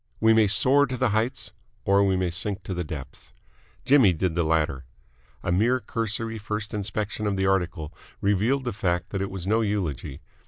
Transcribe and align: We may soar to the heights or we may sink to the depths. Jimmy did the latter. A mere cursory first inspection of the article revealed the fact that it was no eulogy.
We 0.19 0.33
may 0.33 0.47
soar 0.47 0.87
to 0.87 0.97
the 0.97 1.09
heights 1.09 1.51
or 1.85 2.03
we 2.03 2.15
may 2.17 2.31
sink 2.31 2.63
to 2.63 2.73
the 2.73 2.83
depths. 2.83 3.33
Jimmy 3.85 4.13
did 4.13 4.33
the 4.33 4.41
latter. 4.43 4.85
A 5.43 5.51
mere 5.51 5.79
cursory 5.79 6.39
first 6.39 6.73
inspection 6.73 7.27
of 7.27 7.37
the 7.37 7.45
article 7.45 7.93
revealed 8.19 8.63
the 8.63 8.73
fact 8.73 9.11
that 9.11 9.21
it 9.21 9.29
was 9.29 9.45
no 9.45 9.61
eulogy. 9.61 10.21